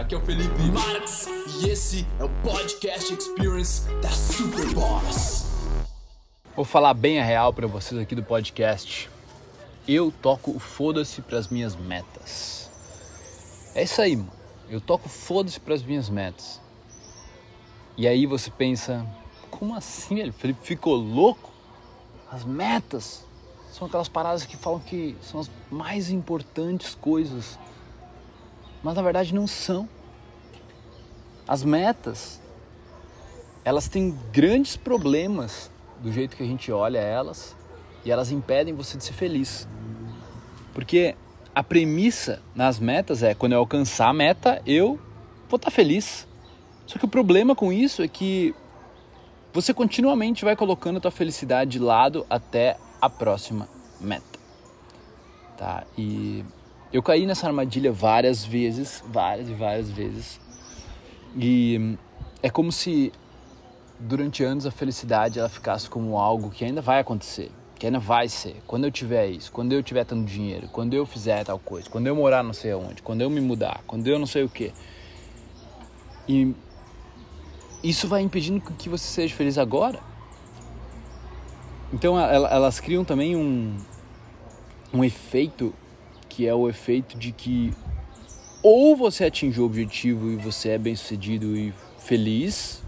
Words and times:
aqui 0.00 0.14
é 0.14 0.18
o 0.18 0.20
Felipe 0.22 0.62
Marx 0.72 1.26
e 1.60 1.68
esse 1.68 2.06
é 2.18 2.24
o 2.24 2.28
Podcast 2.42 3.12
Experience 3.12 3.82
da 4.00 4.08
Super 4.08 4.72
Boss. 4.72 5.44
Vou 6.56 6.64
falar 6.64 6.94
bem 6.94 7.20
a 7.20 7.24
real 7.24 7.52
para 7.52 7.66
vocês 7.66 8.00
aqui 8.00 8.14
do 8.14 8.22
podcast. 8.22 9.10
Eu 9.86 10.10
toco 10.10 10.52
o 10.52 10.58
foda-se 10.58 11.20
pras 11.20 11.48
minhas 11.48 11.76
metas. 11.76 12.70
É 13.74 13.82
isso 13.82 14.00
aí, 14.00 14.16
mano. 14.16 14.32
Eu 14.70 14.80
toco 14.80 15.06
foda-se 15.06 15.60
pras 15.60 15.82
minhas 15.82 16.08
metas. 16.08 16.58
E 17.94 18.08
aí 18.08 18.24
você 18.24 18.50
pensa, 18.50 19.06
como 19.50 19.74
assim, 19.74 20.14
velho? 20.14 20.32
Felipe 20.32 20.66
ficou 20.66 20.96
louco? 20.96 21.50
As 22.32 22.42
metas 22.42 23.22
são 23.70 23.86
aquelas 23.86 24.08
paradas 24.08 24.46
que 24.46 24.56
falam 24.56 24.80
que 24.80 25.14
são 25.20 25.40
as 25.40 25.50
mais 25.70 26.08
importantes 26.08 26.94
coisas. 26.94 27.58
Mas 28.82 28.94
na 28.94 29.02
verdade 29.02 29.34
não 29.34 29.46
são. 29.46 29.88
As 31.46 31.64
metas, 31.64 32.40
elas 33.64 33.88
têm 33.88 34.16
grandes 34.32 34.76
problemas 34.76 35.70
do 36.00 36.12
jeito 36.12 36.36
que 36.36 36.42
a 36.42 36.46
gente 36.46 36.70
olha 36.72 36.98
elas 36.98 37.56
e 38.04 38.10
elas 38.10 38.30
impedem 38.30 38.74
você 38.74 38.96
de 38.96 39.04
ser 39.04 39.12
feliz. 39.12 39.68
Porque 40.72 41.14
a 41.54 41.62
premissa 41.62 42.40
nas 42.54 42.78
metas 42.78 43.22
é 43.22 43.34
quando 43.34 43.52
eu 43.52 43.58
alcançar 43.58 44.08
a 44.08 44.12
meta, 44.12 44.62
eu 44.64 44.98
vou 45.48 45.56
estar 45.56 45.70
feliz. 45.70 46.26
Só 46.86 46.98
que 46.98 47.04
o 47.04 47.08
problema 47.08 47.54
com 47.54 47.72
isso 47.72 48.02
é 48.02 48.08
que 48.08 48.54
você 49.52 49.74
continuamente 49.74 50.44
vai 50.44 50.54
colocando 50.54 50.98
a 50.98 51.00
tua 51.00 51.10
felicidade 51.10 51.72
de 51.72 51.78
lado 51.78 52.24
até 52.30 52.76
a 53.00 53.10
próxima 53.10 53.68
meta. 54.00 54.38
Tá? 55.56 55.84
E 55.98 56.44
eu 56.92 57.02
caí 57.02 57.24
nessa 57.24 57.46
armadilha 57.46 57.92
várias 57.92 58.44
vezes, 58.44 59.02
várias 59.06 59.48
e 59.48 59.54
várias 59.54 59.90
vezes. 59.90 60.40
E 61.36 61.96
é 62.42 62.50
como 62.50 62.72
se 62.72 63.12
durante 63.98 64.42
anos 64.42 64.66
a 64.66 64.70
felicidade 64.70 65.38
ela 65.38 65.48
ficasse 65.48 65.88
como 65.88 66.18
algo 66.18 66.50
que 66.50 66.64
ainda 66.64 66.80
vai 66.80 66.98
acontecer, 67.00 67.50
que 67.78 67.86
ainda 67.86 68.00
vai 68.00 68.28
ser. 68.28 68.56
Quando 68.66 68.84
eu 68.84 68.90
tiver 68.90 69.28
isso, 69.28 69.52
quando 69.52 69.72
eu 69.72 69.82
tiver 69.82 70.04
tanto 70.04 70.24
dinheiro, 70.24 70.68
quando 70.68 70.94
eu 70.94 71.06
fizer 71.06 71.44
tal 71.44 71.58
coisa, 71.58 71.88
quando 71.88 72.08
eu 72.08 72.16
morar 72.16 72.42
não 72.42 72.52
sei 72.52 72.72
aonde, 72.72 73.02
quando 73.02 73.20
eu 73.20 73.30
me 73.30 73.40
mudar, 73.40 73.82
quando 73.86 74.06
eu 74.08 74.18
não 74.18 74.26
sei 74.26 74.42
o 74.42 74.48
que. 74.48 74.72
E 76.26 76.54
isso 77.84 78.08
vai 78.08 78.22
impedindo 78.22 78.60
que 78.60 78.88
você 78.88 79.04
seja 79.06 79.34
feliz 79.34 79.58
agora. 79.58 80.00
Então 81.92 82.18
elas 82.18 82.80
criam 82.80 83.04
também 83.04 83.36
um, 83.36 83.76
um 84.92 85.04
efeito 85.04 85.74
que 86.40 86.48
é 86.48 86.54
o 86.54 86.70
efeito 86.70 87.18
de 87.18 87.32
que 87.32 87.70
ou 88.62 88.96
você 88.96 89.26
atinge 89.26 89.60
o 89.60 89.64
objetivo 89.66 90.30
e 90.30 90.36
você 90.36 90.70
é 90.70 90.78
bem 90.78 90.96
sucedido 90.96 91.54
e 91.54 91.70
feliz, 91.98 92.82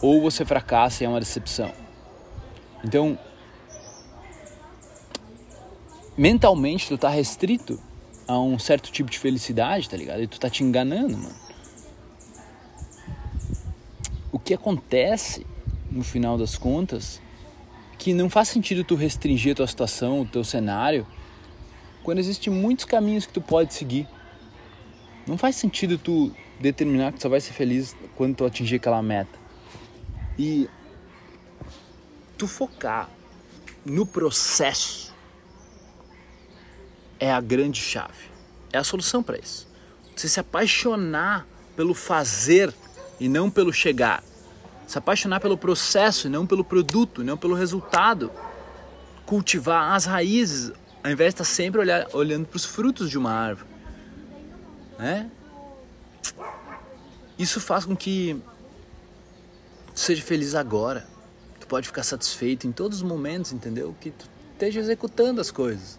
ou 0.00 0.22
você 0.22 0.44
fracassa 0.44 1.02
e 1.02 1.06
é 1.06 1.08
uma 1.08 1.18
decepção. 1.18 1.72
Então, 2.84 3.18
mentalmente 6.16 6.86
tu 6.86 6.96
tá 6.96 7.08
restrito 7.08 7.80
a 8.28 8.38
um 8.38 8.56
certo 8.56 8.92
tipo 8.92 9.10
de 9.10 9.18
felicidade, 9.18 9.90
tá 9.90 9.96
ligado? 9.96 10.22
E 10.22 10.28
tu 10.28 10.38
tá 10.38 10.48
te 10.48 10.62
enganando, 10.62 11.18
mano. 11.18 11.34
O 14.30 14.38
que 14.38 14.54
acontece 14.54 15.44
no 15.90 16.04
final 16.04 16.38
das 16.38 16.56
contas 16.56 17.20
que 17.98 18.14
não 18.14 18.30
faz 18.30 18.46
sentido 18.46 18.84
tu 18.84 18.94
restringir 18.94 19.54
a 19.54 19.56
tua 19.56 19.66
situação, 19.66 20.20
o 20.20 20.24
teu 20.24 20.44
cenário, 20.44 21.04
quando 22.02 22.18
existem 22.18 22.52
muitos 22.52 22.84
caminhos 22.84 23.26
que 23.26 23.32
tu 23.32 23.40
pode 23.40 23.74
seguir. 23.74 24.08
Não 25.26 25.36
faz 25.36 25.56
sentido 25.56 25.98
tu 25.98 26.34
determinar 26.58 27.12
que 27.12 27.18
tu 27.18 27.22
só 27.22 27.28
vai 27.28 27.40
ser 27.40 27.52
feliz 27.52 27.96
quando 28.16 28.36
tu 28.36 28.44
atingir 28.44 28.76
aquela 28.76 29.02
meta. 29.02 29.38
E 30.38 30.68
tu 32.36 32.46
focar 32.46 33.08
no 33.84 34.06
processo 34.06 35.14
é 37.18 37.30
a 37.30 37.40
grande 37.40 37.80
chave. 37.80 38.30
É 38.72 38.78
a 38.78 38.84
solução 38.84 39.22
para 39.22 39.38
isso. 39.38 39.68
Você 40.16 40.28
se 40.28 40.40
apaixonar 40.40 41.46
pelo 41.76 41.94
fazer 41.94 42.74
e 43.18 43.28
não 43.28 43.50
pelo 43.50 43.72
chegar. 43.72 44.22
Se 44.86 44.98
apaixonar 44.98 45.40
pelo 45.40 45.56
processo 45.56 46.26
e 46.26 46.30
não 46.30 46.46
pelo 46.46 46.64
produto, 46.64 47.22
não 47.22 47.36
pelo 47.36 47.54
resultado. 47.54 48.30
Cultivar 49.24 49.92
as 49.92 50.04
raízes, 50.04 50.72
ao 51.02 51.10
invés 51.10 51.34
de 51.34 51.42
estar 51.42 51.44
sempre 51.44 51.80
olhar, 51.80 52.06
olhando 52.12 52.46
para 52.46 52.56
os 52.56 52.64
frutos 52.64 53.10
de 53.10 53.16
uma 53.18 53.32
árvore. 53.32 53.68
Né? 54.98 55.30
Isso 57.38 57.60
faz 57.60 57.84
com 57.84 57.96
que 57.96 58.40
tu 59.94 60.00
seja 60.00 60.22
feliz 60.22 60.54
agora. 60.54 61.06
Tu 61.58 61.66
pode 61.66 61.86
ficar 61.86 62.02
satisfeito 62.02 62.66
em 62.66 62.72
todos 62.72 62.98
os 62.98 63.02
momentos, 63.02 63.52
entendeu? 63.52 63.94
Que 64.00 64.10
tu 64.10 64.28
esteja 64.52 64.80
executando 64.80 65.40
as 65.40 65.50
coisas. 65.50 65.98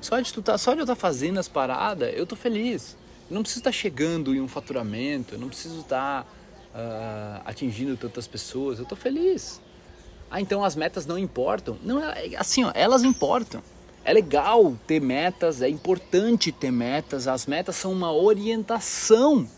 Só 0.00 0.18
de, 0.18 0.32
tu 0.32 0.42
tá, 0.42 0.58
só 0.58 0.72
de 0.72 0.80
eu 0.80 0.84
estar 0.84 0.96
tá 0.96 1.00
fazendo 1.00 1.38
as 1.38 1.46
paradas, 1.46 2.12
eu 2.16 2.26
tô 2.26 2.34
feliz. 2.34 2.96
Eu 3.30 3.34
não 3.36 3.42
preciso 3.42 3.60
estar 3.60 3.70
tá 3.70 3.76
chegando 3.76 4.34
em 4.34 4.40
um 4.40 4.48
faturamento, 4.48 5.36
eu 5.36 5.38
não 5.38 5.48
preciso 5.48 5.80
estar 5.80 6.24
tá 6.24 6.28
uh, 6.74 7.42
atingindo 7.44 7.96
tantas 7.96 8.26
pessoas, 8.26 8.78
eu 8.78 8.82
estou 8.82 8.98
feliz. 8.98 9.60
Ah, 10.28 10.40
então 10.40 10.64
as 10.64 10.74
metas 10.74 11.06
não 11.06 11.16
importam? 11.16 11.78
Não, 11.84 12.02
é, 12.02 12.34
assim, 12.36 12.64
ó, 12.64 12.72
elas 12.74 13.04
importam. 13.04 13.62
É 14.04 14.12
legal 14.12 14.76
ter 14.86 15.00
metas, 15.00 15.62
é 15.62 15.68
importante 15.68 16.50
ter 16.50 16.70
metas. 16.72 17.28
As 17.28 17.46
metas 17.46 17.76
são 17.76 17.92
uma 17.92 18.12
orientação, 18.12 19.48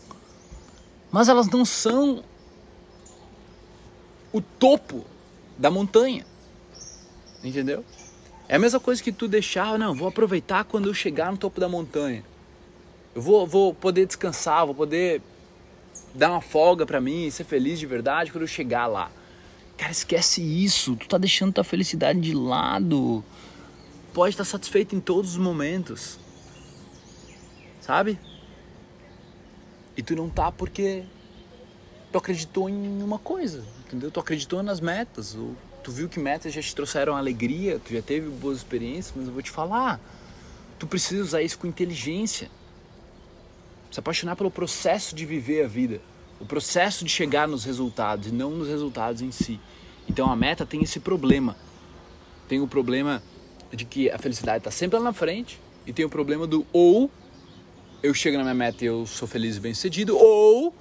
mas 1.11 1.29
elas 1.29 1.49
não 1.49 1.65
são 1.65 2.23
o 4.31 4.41
topo 4.41 5.03
da 5.57 5.71
montanha. 5.71 6.25
Entendeu? 7.43 7.83
É 8.47 8.55
a 8.57 8.59
mesma 8.59 8.79
coisa 8.79 9.01
que 9.01 9.11
tu 9.11 9.27
deixar, 9.27 9.79
não, 9.79 9.95
vou 9.95 10.07
aproveitar 10.07 10.63
quando 10.65 10.87
eu 10.87 10.93
chegar 10.93 11.31
no 11.31 11.37
topo 11.37 11.59
da 11.59 11.67
montanha. 11.67 12.23
Eu 13.15 13.21
vou, 13.21 13.47
vou 13.47 13.73
poder 13.73 14.05
descansar, 14.05 14.65
vou 14.65 14.75
poder 14.75 15.21
dar 16.13 16.31
uma 16.31 16.41
folga 16.41 16.85
para 16.85 17.01
mim, 17.01 17.29
ser 17.31 17.45
feliz 17.45 17.79
de 17.79 17.85
verdade 17.85 18.31
quando 18.31 18.43
eu 18.43 18.47
chegar 18.47 18.85
lá. 18.85 19.09
Cara, 19.77 19.91
esquece 19.91 20.41
isso. 20.41 20.95
Tu 20.95 21.07
tá 21.07 21.17
deixando 21.17 21.53
tua 21.53 21.63
felicidade 21.63 22.19
de 22.19 22.33
lado. 22.33 23.23
Pode 24.15 24.33
estar 24.33 24.45
satisfeito 24.45 24.95
em 24.95 25.01
todos 25.01 25.31
os 25.31 25.37
momentos. 25.37 26.17
Sabe? 27.81 28.17
E 29.97 30.01
tu 30.01 30.15
não 30.15 30.29
tá 30.29 30.53
porque 30.53 31.03
tu 32.13 32.17
acreditou 32.17 32.69
em 32.69 33.03
uma 33.03 33.19
coisa, 33.19 33.65
entendeu? 33.85 34.09
Tu 34.09 34.17
acreditou 34.17 34.63
nas 34.63 34.79
metas. 34.79 35.35
Ou 35.35 35.53
tu 35.83 35.91
viu 35.91 36.07
que 36.07 36.17
metas 36.17 36.53
já 36.53 36.61
te 36.61 36.73
trouxeram 36.73 37.13
alegria, 37.13 37.77
tu 37.77 37.91
já 37.91 38.01
teve 38.01 38.29
boas 38.29 38.59
experiências, 38.59 39.13
mas 39.13 39.27
eu 39.27 39.33
vou 39.33 39.41
te 39.41 39.51
falar. 39.51 39.99
Tu 40.79 40.87
precisa 40.87 41.21
usar 41.21 41.41
isso 41.41 41.59
com 41.59 41.67
inteligência. 41.67 42.49
Se 43.91 43.99
apaixonar 43.99 44.37
pelo 44.37 44.49
processo 44.49 45.13
de 45.13 45.25
viver 45.25 45.65
a 45.65 45.67
vida, 45.67 45.99
o 46.39 46.45
processo 46.45 47.03
de 47.03 47.11
chegar 47.11 47.49
nos 47.49 47.65
resultados 47.65 48.29
e 48.29 48.31
não 48.31 48.51
nos 48.51 48.69
resultados 48.69 49.21
em 49.21 49.31
si. 49.31 49.59
Então 50.07 50.31
a 50.31 50.37
meta 50.37 50.65
tem 50.65 50.81
esse 50.81 51.01
problema. 51.01 51.57
Tem 52.47 52.61
o 52.61 52.67
problema 52.67 53.21
de 53.75 53.85
que 53.85 54.09
a 54.09 54.17
felicidade 54.17 54.59
está 54.59 54.71
sempre 54.71 54.97
lá 54.97 55.03
na 55.03 55.13
frente 55.13 55.59
e 55.85 55.93
tem 55.93 56.05
o 56.05 56.09
problema 56.09 56.47
do 56.47 56.65
ou 56.71 57.09
eu 58.01 58.13
chego 58.13 58.37
na 58.37 58.43
minha 58.43 58.55
meta 58.55 58.83
e 58.83 58.87
eu 58.87 59.05
sou 59.05 59.27
feliz 59.27 59.57
e 59.57 59.59
bem 59.59 59.73
sucedido 59.73 60.17
ou 60.17 60.73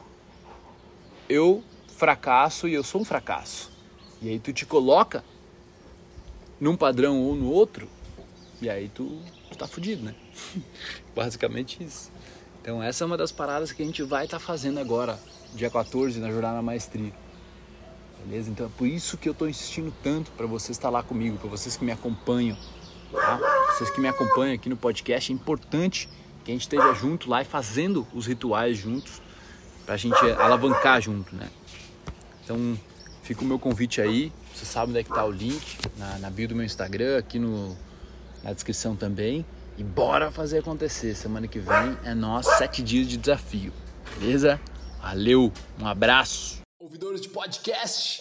eu 1.29 1.63
fracasso 1.97 2.69
e 2.69 2.75
eu 2.75 2.85
sou 2.85 3.01
um 3.01 3.05
fracasso. 3.05 3.71
E 4.21 4.29
aí 4.29 4.39
tu 4.39 4.53
te 4.53 4.67
coloca 4.67 5.25
num 6.61 6.77
padrão 6.77 7.23
ou 7.23 7.35
no 7.35 7.51
outro 7.51 7.89
e 8.61 8.69
aí 8.69 8.89
tu, 8.89 9.21
tu 9.51 9.59
tá 9.59 9.67
fudido, 9.67 10.03
né? 10.03 10.15
Basicamente 11.15 11.83
isso. 11.83 12.11
Então 12.61 12.83
essa 12.83 13.05
é 13.05 13.07
uma 13.07 13.17
das 13.17 13.33
paradas 13.33 13.73
que 13.73 13.83
a 13.83 13.87
gente 13.87 14.03
vai 14.03 14.25
estar 14.25 14.39
tá 14.39 14.45
fazendo 14.45 14.79
agora, 14.79 15.19
dia 15.55 15.71
14, 15.71 16.19
na 16.21 16.31
Jornada 16.31 16.61
Maestria. 16.63 17.13
Beleza? 18.25 18.51
Então 18.51 18.67
é 18.67 18.71
por 18.77 18.87
isso 18.87 19.19
que 19.19 19.29
eu 19.29 19.33
estou 19.33 19.49
insistindo 19.49 19.93
tanto 20.03 20.31
para 20.33 20.47
vocês 20.47 20.77
estar 20.77 20.89
lá 20.89 21.03
comigo, 21.03 21.37
para 21.37 21.49
vocês 21.49 21.77
que 21.77 21.85
me 21.85 21.93
acompanham. 21.93 22.57
Tá? 23.15 23.39
Vocês 23.73 23.91
que 23.91 24.01
me 24.01 24.09
acompanham 24.09 24.55
aqui 24.55 24.69
no 24.69 24.77
podcast, 24.77 25.33
é 25.33 25.35
importante 25.35 26.09
que 26.45 26.51
a 26.51 26.55
gente 26.55 26.63
esteja 26.63 26.93
junto 26.95 27.29
lá 27.29 27.43
e 27.43 27.45
fazendo 27.45 28.07
os 28.13 28.27
rituais 28.27 28.77
juntos, 28.77 29.23
para 29.85 29.95
a 29.95 29.99
gente 29.99 30.19
alavancar 30.39 31.01
junto, 31.01 31.35
né? 31.35 31.49
Então 32.43 32.79
fica 33.23 33.43
o 33.43 33.45
meu 33.45 33.59
convite 33.59 34.01
aí. 34.01 34.33
Você 34.55 34.65
sabe 34.65 34.91
onde 34.91 35.01
é 35.01 35.03
que 35.03 35.11
tá 35.11 35.25
o 35.25 35.31
link 35.31 35.79
na, 35.97 36.19
na 36.19 36.31
bio 36.31 36.49
do 36.49 36.55
meu 36.55 36.65
Instagram, 36.65 37.19
aqui 37.19 37.39
no, 37.39 37.77
na 38.43 38.53
descrição 38.53 38.95
também. 38.95 39.45
E 39.77 39.83
bora 39.83 40.31
fazer 40.31 40.59
acontecer. 40.59 41.15
Semana 41.15 41.49
que 41.49 41.59
vem 41.59 41.99
é 42.05 42.15
nós, 42.15 42.47
sete 42.47 42.83
dias 42.83 43.09
de 43.09 43.17
desafio. 43.17 43.73
Beleza? 44.19 44.61
Valeu, 45.03 45.53
um 45.81 45.87
abraço. 45.87 46.61
Ouvidores 46.81 47.21
de 47.21 47.29
podcast, 47.29 48.21